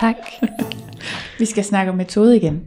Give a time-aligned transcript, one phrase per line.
[0.00, 0.16] Tak.
[1.38, 2.60] Vi skal snakke om metode igen.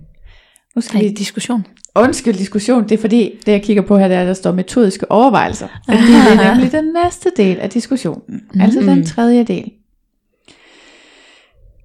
[0.75, 1.65] Nu skal Ej, vi diskussion.
[1.95, 5.11] Undskyld diskussion, det er fordi, det jeg kigger på her, der, er, der står metodiske
[5.11, 5.67] overvejelser.
[5.85, 8.41] Fordi det er nemlig den næste del af diskussionen.
[8.53, 8.61] Mm.
[8.61, 9.71] Altså den tredje del.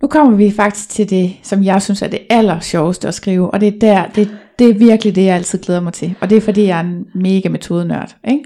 [0.02, 3.50] Nu kommer vi faktisk til det, som jeg synes er det aller sjoveste at skrive,
[3.50, 6.14] og det er der, det, det er virkelig det, jeg altid glæder mig til.
[6.20, 8.44] Og det er fordi, jeg er en mega metodenørd, ikke?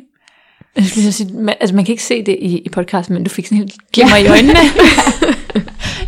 [0.76, 3.30] Jeg så sige, man, altså man kan ikke se det i, i podcasten, men du
[3.30, 4.58] fik sådan helt glimmer i øjnene.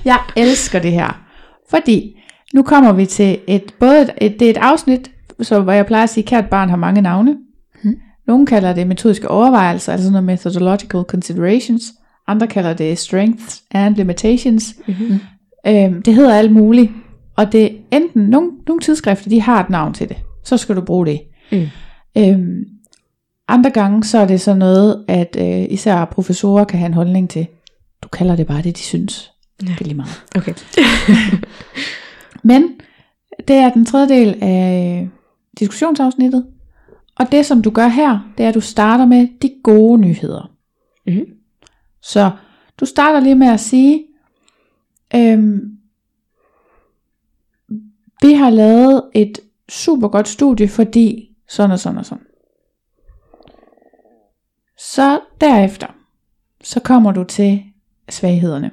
[0.05, 1.23] Jeg elsker det her,
[1.71, 2.19] fordi
[2.55, 5.11] nu kommer vi til et, både et, et, det er et afsnit,
[5.43, 7.37] så hvor jeg plejer at sige, kært barn har mange navne.
[7.85, 7.97] Mhm.
[8.27, 11.83] Nogle kalder det metodiske overvejelser, altså noget methodological considerations.
[12.27, 14.75] Andre kalder det strengths and limitations.
[14.89, 15.21] Mhm.
[15.67, 16.91] Øhm, det hedder alt muligt.
[17.37, 20.17] Og det er enten, nogle, nogle tidsskrifter, de har et navn til det.
[20.45, 21.21] Så skal du bruge det.
[21.53, 21.67] Mm.
[22.19, 22.65] Øhm,
[23.49, 27.31] andre gange, så er det sådan noget, at øh, især professorer kan have en holdning
[27.31, 27.47] til.
[28.03, 29.32] Du kalder det bare det, de synes.
[29.63, 29.67] Ja.
[29.67, 30.25] Det er lige meget.
[30.37, 30.55] Okay.
[32.51, 32.81] Men
[33.49, 35.09] det er den tredje del af
[35.59, 36.47] diskussionsafsnittet.
[37.17, 40.53] Og det som du gør her, det er at du starter med de gode nyheder.
[41.07, 41.25] Mhm.
[42.03, 42.31] Så
[42.81, 44.07] du starter lige med at sige,
[45.15, 45.79] øhm,
[48.23, 52.27] vi har lavet et super godt studie, fordi sådan og sådan og sådan.
[54.79, 55.87] Så derefter,
[56.63, 57.63] så kommer du til
[58.11, 58.71] svaghederne.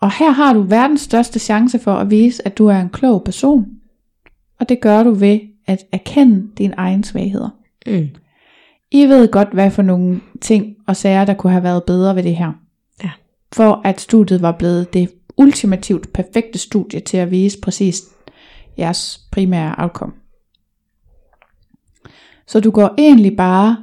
[0.00, 3.24] Og her har du verdens største chance for at vise, at du er en klog
[3.24, 3.66] person.
[4.60, 7.48] Og det gør du ved at erkende dine egne svagheder.
[7.86, 8.08] Mm.
[8.90, 12.22] I ved godt, hvad for nogle ting og sager, der kunne have været bedre ved
[12.22, 12.52] det her.
[13.04, 13.10] Ja.
[13.52, 18.02] For at studiet var blevet det ultimativt perfekte studie til at vise præcis
[18.78, 20.12] jeres primære outcome.
[22.46, 23.76] Så du går egentlig bare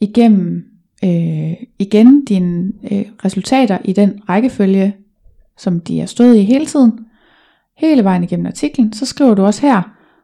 [0.00, 0.64] igennem
[1.04, 4.96] øh, igen dine øh, resultater i den rækkefølge,
[5.56, 7.06] som de er stået i hele tiden,
[7.76, 9.82] hele vejen igennem artiklen, så skriver du også her,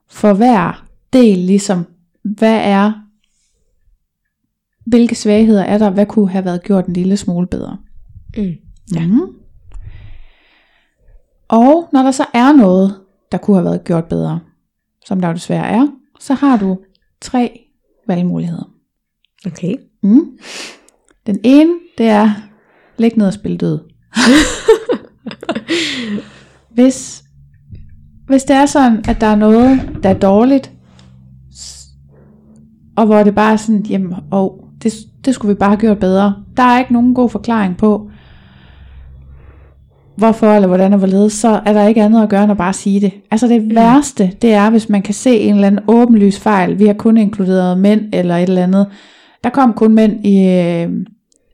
[0.09, 1.87] for hver del ligesom,
[2.23, 2.93] hvad er,
[4.87, 7.79] hvilke svagheder er der, hvad kunne have været gjort en lille smule bedre.
[8.37, 8.53] Mm.
[8.95, 9.07] Ja.
[9.07, 9.21] Mm.
[11.49, 13.01] Og når der så er noget,
[13.33, 14.41] der kunne have været gjort bedre,
[15.07, 15.87] som der jo desværre er,
[16.21, 16.79] så har du
[17.21, 17.61] tre
[18.07, 18.73] valgmuligheder.
[19.47, 19.75] Okay.
[20.03, 20.39] Mm.
[21.27, 22.35] Den ene, det er,
[22.97, 23.79] læg ned og spil død.
[26.75, 27.25] hvis,
[28.27, 30.73] hvis det er sådan, at der er noget, der er dårligt,
[32.97, 34.93] og hvor det bare er sådan, jamen, og det,
[35.25, 36.35] det skulle vi bare have gjort bedre.
[36.57, 38.11] Der er ikke nogen god forklaring på,
[40.17, 42.73] hvorfor eller hvordan og hvorledes, så er der ikke andet at gøre end at bare
[42.73, 43.13] sige det.
[43.31, 43.75] Altså det mm.
[43.75, 46.79] værste, det er, hvis man kan se en eller anden åbenlys fejl.
[46.79, 48.87] Vi har kun inkluderet mænd eller et eller andet.
[49.45, 50.91] Der kom kun mænd i, øh,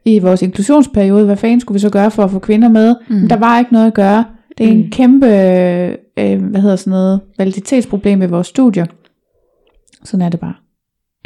[0.06, 1.25] i vores inklusionsperiode.
[1.25, 2.97] Hvad fanden skulle vi så gøre for at få kvinder med?
[3.09, 3.15] Mm.
[3.15, 4.25] Men der var ikke noget at gøre.
[4.59, 4.91] Det er en Mm.
[4.91, 5.27] kæmpe,
[6.19, 8.87] øh, hvad hedder sådan noget, validitetsproblem i vores studier.
[10.05, 10.55] Sådan er det bare.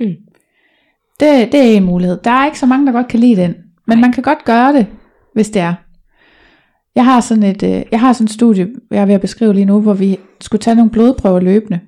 [0.00, 0.14] Mm.
[1.20, 2.18] Det, det er en mulighed.
[2.24, 3.54] Der er ikke så mange, der godt kan lide den.
[3.86, 4.00] Men Nej.
[4.00, 4.86] man kan godt gøre det,
[5.34, 5.74] hvis det er.
[6.94, 9.54] Jeg har sådan et, øh, jeg har sådan et studie, jeg er ved at beskrive
[9.54, 11.80] lige nu, hvor vi skulle tage nogle blodprøver løbende.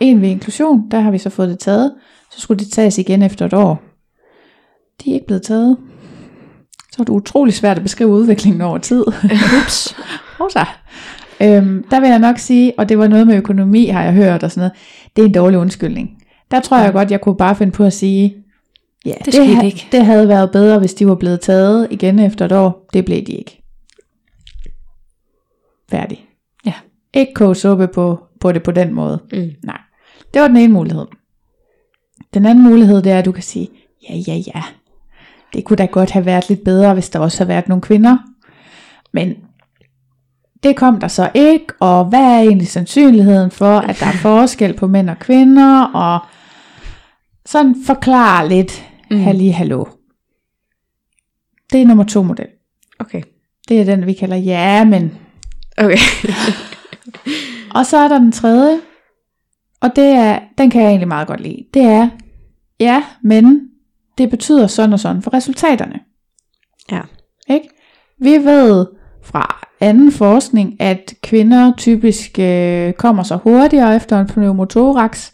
[0.00, 1.94] En ved inklusion, der har vi så fået det taget.
[2.32, 3.82] Så skulle det tages igen efter et år.
[5.04, 5.76] De er ikke blevet taget.
[6.92, 9.04] Så er det utrolig svært at beskrive udviklingen over tid.
[9.62, 9.96] Ups.
[10.38, 10.64] Hovsa.
[11.42, 14.42] Øhm, der vil jeg nok sige, og det var noget med økonomi, har jeg hørt
[14.42, 14.72] og sådan noget,
[15.16, 16.10] det er en dårlig undskyldning.
[16.50, 18.36] Der tror jeg godt, jeg kunne bare finde på at sige,
[19.06, 19.88] ja, Det skete ha- ikke.
[19.92, 22.88] det havde været bedre, hvis de var blevet taget igen efter et år.
[22.92, 23.62] Det blev de ikke.
[25.90, 26.26] Færdig.
[26.66, 26.72] Ja.
[27.14, 29.22] Ikke koge suppe på, på det på den måde.
[29.32, 29.50] Mm.
[29.62, 29.78] Nej.
[30.34, 31.04] Det var den ene mulighed.
[32.34, 33.68] Den anden mulighed, det er, at du kan sige,
[34.10, 34.62] ja, ja, ja.
[35.54, 38.18] Det kunne da godt have været lidt bedre, hvis der også havde været nogle kvinder.
[39.12, 39.34] Men
[40.62, 44.72] det kom der så ikke, og hvad er egentlig sandsynligheden for, at der er forskel
[44.72, 46.18] på mænd og kvinder, og
[47.46, 49.20] sådan forklare lidt, mm.
[49.20, 49.84] halli hallo.
[51.72, 52.46] Det er nummer to model.
[52.98, 53.22] Okay.
[53.68, 55.18] Det er den, vi kalder ja, men.
[55.78, 55.98] Okay.
[57.74, 58.80] Og så er der den tredje,
[59.80, 61.64] og det er, den kan jeg egentlig meget godt lide.
[61.74, 62.08] Det er,
[62.80, 63.68] ja, men
[64.18, 66.00] det betyder sådan og sådan for resultaterne.
[66.92, 67.00] ja.
[67.48, 67.68] Ikke?
[68.20, 68.86] Vi ved
[69.22, 75.30] fra anden forskning, at kvinder typisk øh, kommer så hurtigere efter en pneumothorax,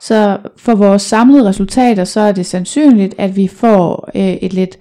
[0.00, 4.78] så for vores samlede resultater, så er det sandsynligt, at vi får øh, et lidt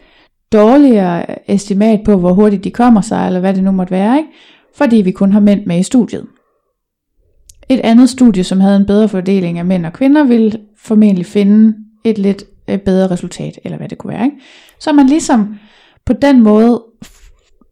[0.53, 4.29] dårligere estimat på, hvor hurtigt de kommer sig, eller hvad det nu måtte være, ikke?
[4.75, 6.25] fordi vi kun har mænd med i studiet.
[7.69, 11.75] Et andet studie, som havde en bedre fordeling af mænd og kvinder, ville formentlig finde
[12.03, 12.43] et lidt
[12.85, 14.25] bedre resultat, eller hvad det kunne være.
[14.25, 14.37] Ikke?
[14.79, 15.55] Så man ligesom
[16.05, 16.83] på den måde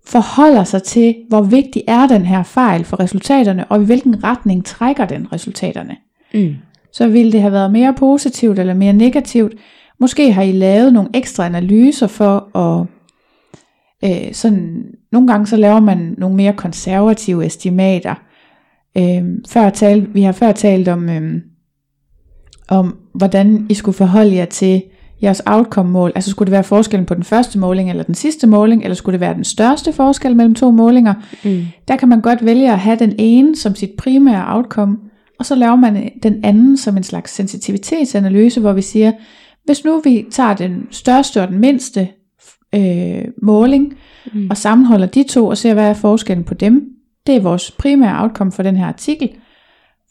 [0.07, 4.65] forholder sig til, hvor vigtig er den her fejl for resultaterne, og i hvilken retning
[4.65, 5.95] trækker den resultaterne.
[6.33, 6.55] Mm.
[6.93, 9.53] Så ville det have været mere positivt eller mere negativt.
[9.99, 12.87] Måske har I lavet nogle ekstra analyser for at
[14.03, 18.15] øh, sådan, nogle gange så laver man nogle mere konservative estimater.
[18.97, 21.41] Øh, før talt, vi har før talt om, øh,
[22.69, 24.83] om, hvordan I skulle forholde jer til
[25.23, 26.11] jeres outcome-mål.
[26.15, 29.13] Altså skulle det være forskellen på den første måling eller den sidste måling, eller skulle
[29.13, 31.13] det være den største forskel mellem to målinger?
[31.43, 31.65] Mm.
[31.87, 34.97] Der kan man godt vælge at have den ene som sit primære outcome,
[35.39, 39.11] og så laver man den anden som en slags sensitivitetsanalyse, hvor vi siger,
[39.65, 42.07] hvis nu vi tager den største og den mindste
[42.75, 43.93] øh, måling,
[44.33, 44.47] mm.
[44.49, 46.83] og sammenholder de to og ser, hvad er forskellen på dem,
[47.27, 49.29] det er vores primære outcome for den her artikel,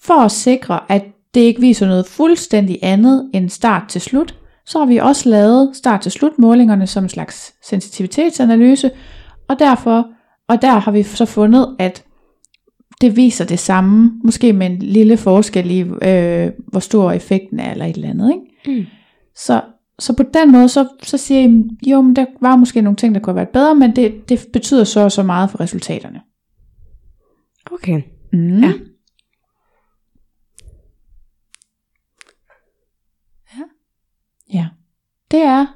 [0.03, 1.05] for at sikre, at
[1.35, 4.35] det ikke viser noget fuldstændig andet end start til slut,
[4.67, 8.91] så har vi også lavet start til slut målingerne som en slags sensitivitetsanalyse,
[9.49, 10.07] og derfor,
[10.49, 12.05] og der har vi så fundet, at
[13.01, 17.73] det viser det samme, måske med en lille forskel i, øh, hvor stor effekten er,
[17.73, 18.33] eller et eller andet.
[18.33, 18.81] Ikke?
[18.81, 18.87] Mm.
[19.37, 19.61] Så,
[19.99, 23.15] så på den måde, så, så siger jeg, jo, men der var måske nogle ting,
[23.15, 26.21] der kunne have været bedre, men det, det betyder så og så meget for resultaterne.
[27.73, 28.03] Okay.
[28.33, 28.61] Mm.
[28.61, 28.67] Ja.
[28.67, 28.73] Ja.
[35.35, 35.67] Det er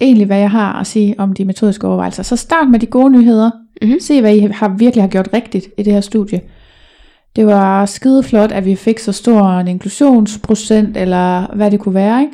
[0.00, 2.22] egentlig, hvad jeg har at sige om de metodiske overvejelser.
[2.22, 3.50] Så start med de gode nyheder.
[3.82, 4.00] Mhm.
[4.00, 6.40] Se, hvad I har virkelig har gjort rigtigt i det her studie.
[7.36, 11.94] Det var skide flot, at vi fik så stor en inklusionsprocent, eller hvad det kunne
[11.94, 12.20] være.
[12.22, 12.32] Ikke?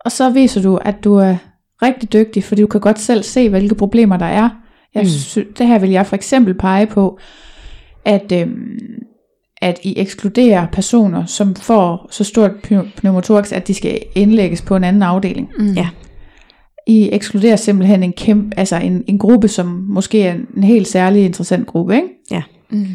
[0.00, 1.36] Og så viser du, at du er
[1.82, 4.48] rigtig dygtig, fordi du kan godt selv se, hvilke problemer der er.
[4.94, 5.08] Jeg Mm.
[5.08, 7.18] sy- det her vil jeg for eksempel pege på,
[8.04, 8.78] at, øhm,
[9.64, 14.76] at I ekskluderer personer, som får så stort pneu- pneumothorax, at de skal indlægges på
[14.76, 15.50] en anden afdeling.
[15.58, 15.72] Mm.
[15.72, 15.88] Ja.
[16.86, 21.24] I ekskluderer simpelthen en kæmpe, altså en, en gruppe, som måske er en helt særlig
[21.24, 21.94] interessant gruppe.
[21.96, 22.08] Ikke?
[22.30, 22.42] Ja.
[22.70, 22.86] Mm.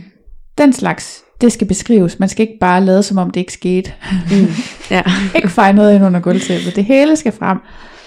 [0.58, 2.20] Den slags, det skal beskrives.
[2.20, 3.94] Man skal ikke bare lade, som om det ikke skete.
[4.32, 4.48] Mm.
[4.96, 5.02] Ja.
[5.36, 6.76] ikke feje noget ind under gulvtæppet.
[6.76, 7.58] Det hele skal frem.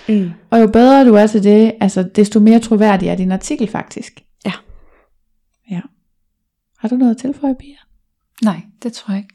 [0.09, 0.31] Mm.
[0.51, 4.21] Og jo bedre du er til det, altså, desto mere troværdig er din artikel faktisk.
[4.47, 4.53] Ja.
[5.71, 5.81] Ja.
[6.79, 7.75] Har du noget at tilføje, Pia?
[8.45, 9.35] Nej, det tror jeg ikke.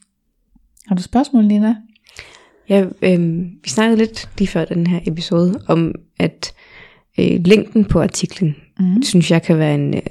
[0.87, 1.75] Har du spørgsmål, Nina?
[2.69, 6.53] Ja, øh, vi snakkede lidt lige før den her episode om, at
[7.19, 9.03] øh, længden på artiklen, Mm.
[9.03, 10.01] synes jeg kan være en, øh,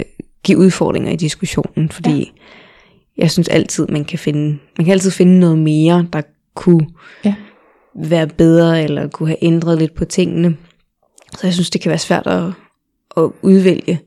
[0.44, 2.24] give udfordringer i diskussionen, fordi ja.
[3.22, 6.22] jeg synes altid, man kan finde, man kan altid finde noget mere, der
[6.54, 6.86] kunne
[7.24, 7.34] Ja.
[7.94, 10.56] være bedre, eller kunne have ændret lidt på tingene.
[11.32, 12.52] Så jeg synes, det kan være svært at,
[13.16, 14.00] at udvælge,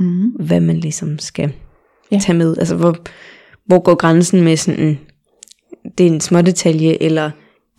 [0.00, 0.28] Mm.
[0.30, 1.52] hvad man ligesom skal
[2.12, 2.18] Ja.
[2.18, 2.56] tage med.
[2.58, 2.96] Altså, hvor,
[3.66, 4.98] hvor går grænsen med sådan,
[5.98, 7.30] det er en små detalje, eller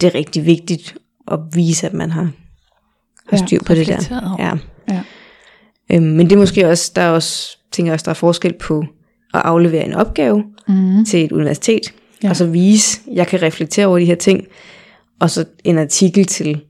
[0.01, 0.95] det er rigtig vigtigt
[1.31, 2.31] at vise, at man har,
[3.29, 4.35] har styr på det der.
[4.39, 4.51] Ja.
[4.95, 5.01] Ja.
[5.91, 8.53] Øhm, men det er måske også, der er også, tænker jeg også, der er forskel
[8.53, 8.79] på
[9.33, 11.05] at aflevere en opgave Mm.
[11.05, 11.81] til et universitet,
[12.23, 12.27] Ja.
[12.27, 12.29] ja.
[12.29, 14.45] og så vise, jeg kan reflektere over de her ting,
[15.19, 16.61] og så en artikel til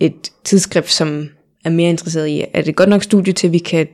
[0.00, 1.28] et tidsskrift, som
[1.64, 3.86] er mere interesseret i, er det godt nok studie til, at vi kan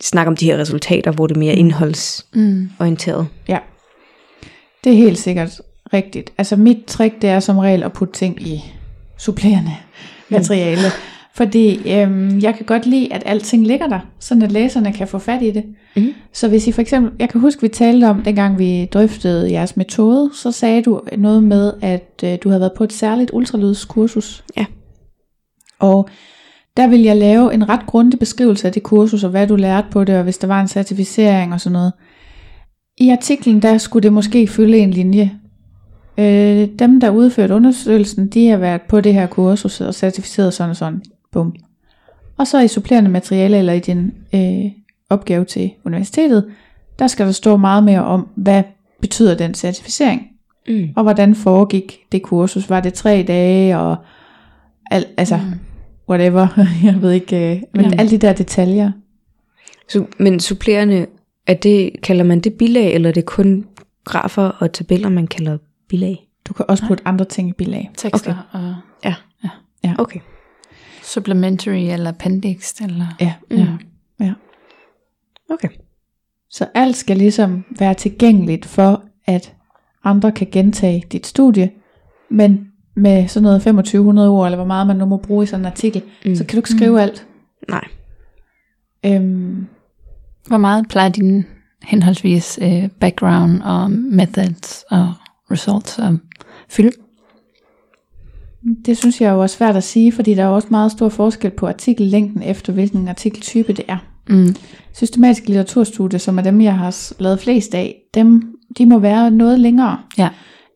[0.00, 3.20] snakke om de her resultater, hvor det er mere indholdsorienteret.
[3.20, 3.34] Mm.
[3.48, 3.58] Ja,
[4.84, 5.60] det er helt sikkert
[5.92, 6.32] rigtigt.
[6.38, 8.64] Altså mit trick, det er som regel at putte ting i
[9.18, 9.72] supplerende
[10.28, 10.88] materiale.
[11.34, 15.18] Fordi øhm, jeg kan godt lide, at alting ligger der, sådan at læserne kan få
[15.18, 15.64] fat i det.
[15.96, 16.14] Mhm.
[16.32, 19.76] Så hvis I for eksempel, jeg kan huske, vi talte om, dengang vi drøftede jeres
[19.76, 24.44] metode, så sagde du noget med, at øh, du havde været på et særligt ultralydskursus.
[24.56, 24.64] Ja.
[25.78, 26.08] Og
[26.76, 29.86] der vil jeg lave en ret grundig beskrivelse af det kursus, og hvad du lærte
[29.90, 31.92] på det, og hvis der var en certificering og sådan noget.
[33.00, 35.32] I artiklen, der skulle det måske fylde en linje.
[36.18, 40.70] Øh, dem, der udførte undersøgelsen, de har været på det her kursus og certificeret sådan
[40.70, 41.02] og sådan.
[41.32, 41.54] Bum.
[42.36, 44.70] Og så i supplerende materiale eller i din øh,
[45.10, 46.46] opgave til universitetet,
[46.98, 48.62] der skal der stå meget mere om, hvad
[49.00, 50.26] betyder den certificering,
[50.68, 50.88] Mm.
[50.96, 52.70] og hvordan foregik det kursus.
[52.70, 53.96] Var det tre dage, og
[54.90, 55.42] al, altså, mm.
[56.08, 56.46] whatever,
[56.84, 58.00] jeg ved ikke, øh, men Jamen.
[58.00, 58.92] alle de der detaljer.
[59.88, 61.06] Så, men supplerende,
[61.50, 63.66] er det, kalder man det bilag, eller er det kun
[64.04, 66.28] grafer og tabeller, man kalder bilag?
[66.48, 67.90] Du kan også putte andre ting i bilag.
[67.96, 68.58] Tekster okay.
[68.68, 69.14] og Ja.
[69.44, 69.48] Ja.
[69.84, 69.94] Ja.
[69.98, 70.20] Okay.
[71.02, 72.80] supplementary eller appendix.
[72.80, 73.56] Eller, Ja, Mm.
[73.56, 73.66] ja,
[74.20, 74.32] ja.
[75.50, 75.68] Okay.
[76.50, 79.54] Så alt skal ligesom være tilgængeligt for, at
[80.04, 81.70] andre kan gentage dit studie,
[82.30, 82.66] men
[82.96, 85.66] med sådan noget 2500 ord, eller hvor meget man nu må bruge i sådan en
[85.66, 86.34] artikel, mm.
[86.34, 86.96] så kan du ikke skrive mm.
[86.96, 87.26] alt.
[87.68, 87.84] Nej.
[89.06, 89.66] Øhm,
[90.46, 91.44] Hvor meget plejer din
[91.82, 95.12] henholdsvis øh, background og methods og
[95.50, 96.12] results at
[96.68, 96.90] fylde?
[98.86, 101.50] det synes jeg jo er svært at sige, fordi der er også meget stor forskel
[101.50, 103.98] på artikellængden efter, hvilken artikeltype det er.
[104.28, 104.54] Mm.
[104.92, 109.60] Systematiske litteraturstudier, som er dem, jeg har lavet flest af, dem, de må være noget
[109.60, 110.28] længere Ja.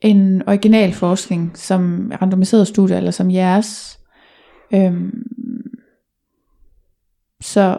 [0.02, 3.99] end original forskning, som randomiseret studier, eller som jeres.
[4.75, 5.23] Øhm,
[7.40, 7.78] så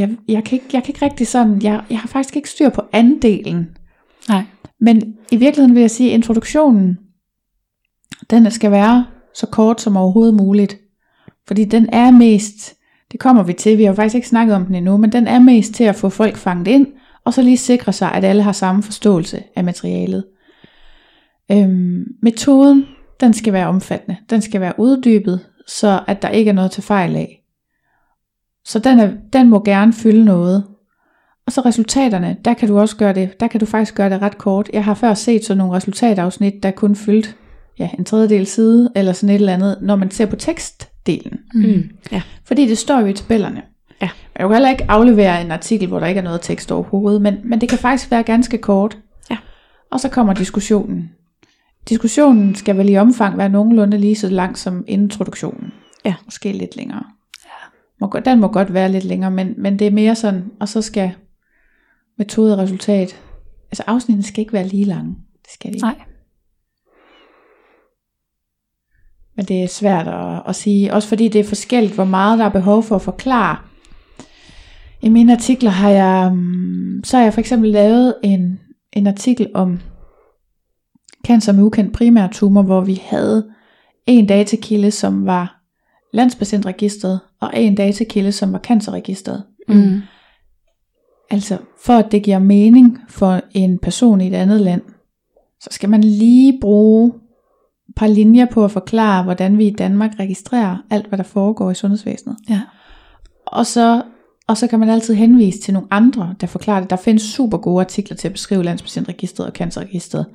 [0.00, 2.68] jeg, jeg, kan ikke, jeg kan ikke rigtig sådan, jeg, jeg har faktisk ikke styr
[2.68, 3.76] på andelen.
[4.28, 4.42] Nej.
[4.80, 6.98] Men i virkeligheden vil jeg sige, at introduktionen,
[8.30, 10.78] den skal være så kort som overhovedet muligt.
[11.46, 12.74] Fordi den er mest,
[13.12, 15.38] det kommer vi til, vi har faktisk ikke snakket om den endnu, men den er
[15.38, 16.86] mest til at få folk fanget ind,
[17.24, 20.24] og så lige sikre sig, at alle har samme forståelse af materialet.
[21.52, 22.86] Øhm, metoden,
[23.20, 24.16] den skal være omfattende.
[24.30, 27.39] Den skal være uddybet, så at der ikke er noget til fejl af.
[28.64, 30.64] Så den, er, den må gerne fylde noget.
[31.46, 34.22] Og så resultaterne, der kan du også gøre det, der kan du faktisk gøre det
[34.22, 34.70] ret kort.
[34.72, 37.36] Jeg har før set sådan nogle resultatafsnit, der kun fyldt
[37.78, 41.40] ja, en tredjedel side, eller sådan et eller andet, når man ser på tekstdelen.
[41.54, 41.90] Mm.
[42.12, 42.22] Ja.
[42.44, 43.62] Fordi det står jo i tabellerne.
[44.02, 44.10] Ja.
[44.38, 47.34] Jeg kan heller ikke aflevere en artikel, hvor der ikke er noget tekst overhovedet, men,
[47.44, 48.98] men det kan faktisk være ganske kort.
[49.30, 49.36] Ja.
[49.90, 51.10] Og så kommer diskussionen.
[51.88, 55.72] Diskussionen skal vel i omfang være nogenlunde lige så lang som introduktionen.
[56.04, 56.14] Ja.
[56.24, 57.04] Måske lidt længere.
[58.00, 60.82] Må, den må godt være lidt længere, men, men det er mere sådan, og så
[60.82, 61.12] skal
[62.18, 63.20] metode og resultat,
[63.70, 65.16] altså afsnittene skal ikke være lige lange.
[65.42, 65.86] Det skal de ikke.
[65.86, 66.00] Nej.
[69.36, 72.44] Men det er svært at, at sige, også fordi det er forskelligt, hvor meget der
[72.44, 73.56] er behov for at forklare.
[75.02, 78.60] I mine artikler har jeg, mm, så har jeg for eksempel lavet en,
[78.92, 79.80] en artikel om
[81.26, 83.50] cancer med ukendt primærtumor, hvor vi havde
[84.06, 85.59] en datakilde, som var
[86.12, 89.42] landspatientregistret, og en datakilde, som var cancerregistret.
[89.68, 90.00] Mm.
[91.30, 94.82] Altså, for at det giver mening for en person i et andet land,
[95.60, 97.12] så skal man lige bruge
[97.88, 101.70] et par linjer på at forklare, hvordan vi i Danmark registrerer alt, hvad der foregår
[101.70, 102.36] i sundhedsvæsenet.
[102.48, 102.60] Ja.
[103.46, 104.02] Og så,
[104.46, 106.90] og så kan man altid henvise til nogle andre, der forklarer det.
[106.90, 110.26] Der findes super gode artikler til at beskrive landspatientregistret og cancerregistret.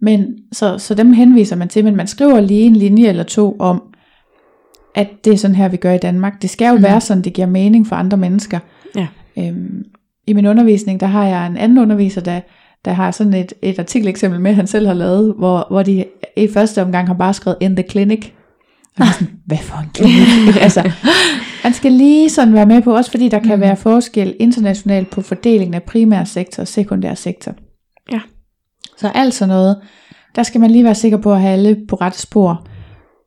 [0.00, 3.56] Men, så, så dem henviser man til, men man skriver lige en linje eller to
[3.58, 3.93] om,
[4.94, 6.42] at det er sådan her, vi gør i Danmark.
[6.42, 6.82] Det skal jo mm.
[6.82, 8.58] være sådan, det giver mening for andre mennesker.
[8.96, 9.06] Ja.
[9.38, 9.84] Øhm,
[10.26, 12.40] I min undervisning, der har jeg en anden underviser, der,
[12.84, 16.04] der har sådan et, et artikeleksempel med, han selv har lavet, hvor, hvor de
[16.36, 18.30] i første omgang har bare skrevet in the clinic.
[19.00, 20.56] Og sådan, hvad for en klinik?
[20.66, 20.90] altså,
[21.64, 23.60] man skal lige sådan være med på, også fordi der kan Mm.
[23.60, 27.52] være forskel internationalt på fordelingen af primær sektor og sekundær sektor.
[28.12, 28.20] Ja.
[28.98, 29.76] Så alt sådan noget,
[30.36, 32.66] der skal man lige være sikker på at have alle på rette spor.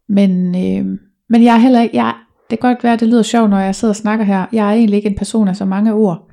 [0.10, 2.14] Men, øh, men jeg er heller ikke, jeg,
[2.50, 4.46] det kan godt være, at det lyder sjovt, når jeg sidder og snakker her.
[4.52, 6.30] Jeg er egentlig ikke en person af så mange ord.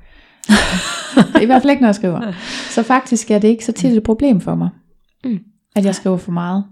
[1.41, 2.33] I hvert fald ikke, når jeg skriver.
[2.69, 4.69] Så faktisk er det ikke så tit et problem for mig,
[5.25, 5.39] Mm.
[5.75, 6.63] at jeg skriver for meget.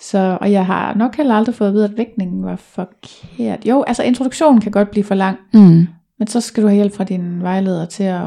[0.00, 3.66] Så, og jeg har nok heller aldrig fået at vide, at vægtningen var forkert.
[3.66, 5.86] Jo, altså introduktionen kan godt blive for lang, Mm.
[6.18, 8.24] men så skal du have hjælp fra din vejleder til at...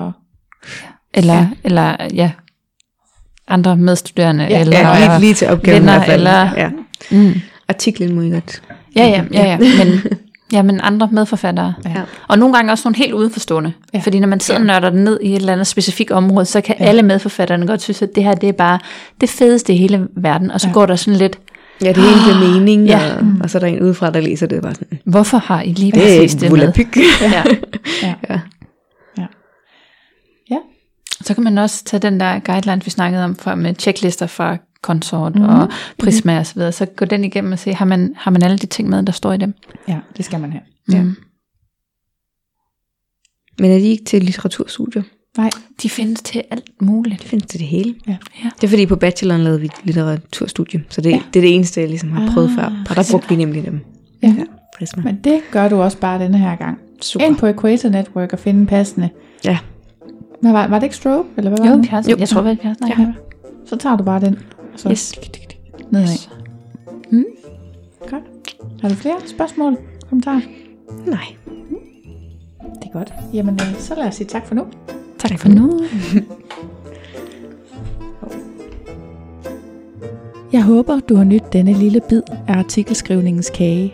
[1.14, 1.50] Eller, Ja.
[1.64, 2.32] eller ja,
[3.48, 4.44] andre medstuderende.
[4.44, 6.20] Ja, eller, Ja, lige, lige til opgaven venner, i hvert fald.
[6.20, 6.70] eller- ja.
[7.12, 7.34] Mm.
[7.70, 8.62] Artiklen må I godt.
[8.96, 9.58] Ja, ja, ja, ja.
[9.58, 10.00] Men,
[10.54, 11.74] ja, men andre medforfattere.
[11.86, 12.02] Ja.
[12.28, 13.74] Og nogle gange også nogle helt udenforstående.
[13.94, 14.00] Ja.
[14.00, 16.62] Fordi når man sidder og nørder den ned i et eller andet specifikt område, så
[16.62, 16.86] kan Ja.
[16.86, 18.80] alle medforfatterne godt synes, at det her det er bare
[19.22, 20.52] det fedeste i hele verden.
[20.52, 20.74] Og så Ja.
[20.74, 21.40] går der sådan lidt,
[21.82, 23.16] Ja, det hele giver mening, Ja.
[23.16, 25.00] og, og så er der en udefra, der læser det bare sådan.
[25.06, 26.74] hvorfor har I lige Det præcis er det med?
[27.22, 27.44] Ja.
[28.04, 28.14] Ja.
[28.30, 28.40] Ja.
[30.52, 30.58] Ja.
[31.22, 34.58] Så kan man også tage den der guideline, vi snakkede om før, med checklister fra
[34.88, 35.44] Consort Mhm.
[35.44, 35.50] mm.
[35.50, 36.72] og Prisma og så videre.
[36.72, 39.12] Så gå den igennem og se, har man, har man alle de ting med, der
[39.12, 39.54] står i dem?
[39.88, 40.62] ja, det skal man have.
[40.92, 41.02] Ja.
[41.04, 41.16] Mm.
[43.60, 45.04] Men er de ikke til litteraturstudier?
[45.38, 45.50] Nej,
[45.82, 47.20] De findes til alt muligt.
[47.22, 47.96] Det findes til det hele.
[48.08, 48.18] Ja.
[48.44, 48.50] Ja.
[48.56, 51.16] Det er fordi på bacheloren lavede vi et litteraturstudie, så det, Ja.
[51.16, 51.22] ja.
[51.34, 52.84] det er det eneste, jeg ligesom har prøvet Ah, før.
[52.90, 53.80] Og der brugte vi nemlig dem.
[54.24, 54.36] Ja.
[54.78, 55.04] Prisma.
[55.04, 56.78] men det gør du også bare denne her gang.
[57.02, 57.26] Super.
[57.26, 59.10] Ind på Equator Network og finde en passende
[59.46, 59.58] Ja.
[60.42, 61.30] Hvad var, var det ikke stroke?
[61.38, 61.90] Eller hvad var Jo, det?
[61.90, 63.02] har, jeg tror, har snakket Ja.
[63.02, 63.14] ja.
[63.66, 64.40] Så tager du bare den.
[64.78, 65.14] Så Yes.
[65.92, 66.08] nedad.
[66.08, 66.30] Yes.
[68.00, 68.24] Godt.
[68.82, 69.78] Har du flere spørgsmål?
[70.10, 70.42] Kommentarer?
[71.06, 71.26] Nej.
[72.60, 73.14] Det er godt.
[73.34, 74.66] Jamen, øh, så lad os sige tak for nu.
[75.20, 75.82] Tak for nu.
[80.54, 83.94] Jeg håber, du har nydt denne lille bid af artikelskrivningens kage.